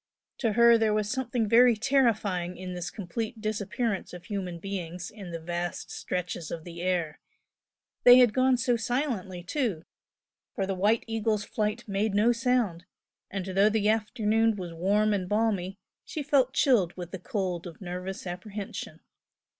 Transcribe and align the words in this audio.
To 0.39 0.53
her 0.53 0.79
there 0.79 0.95
was 0.95 1.11
something 1.11 1.47
very 1.47 1.75
terrifying 1.77 2.57
in 2.57 2.73
this 2.73 2.89
complete 2.89 3.39
disappearance 3.39 4.13
of 4.13 4.25
human 4.25 4.57
beings 4.57 5.11
in 5.11 5.29
the 5.29 5.39
vast 5.39 5.91
stretches 5.91 6.49
of 6.49 6.63
the 6.63 6.81
air 6.81 7.19
they 8.03 8.17
had 8.17 8.33
gone 8.33 8.57
so 8.57 8.75
silently, 8.77 9.43
too, 9.43 9.83
for 10.55 10.65
the 10.65 10.73
"White 10.73 11.03
Eagle's" 11.05 11.43
flight 11.43 11.87
made 11.87 12.15
no 12.15 12.31
sound, 12.31 12.85
and 13.29 13.45
though 13.45 13.69
the 13.69 13.89
afternoon 13.89 14.55
was 14.55 14.73
warm 14.73 15.13
and 15.13 15.29
balmy 15.29 15.77
she 16.03 16.23
felt 16.23 16.51
chilled 16.51 16.97
with 16.97 17.11
the 17.11 17.19
cold 17.19 17.67
of 17.67 17.79
nervous 17.79 18.25
apprehension. 18.25 19.01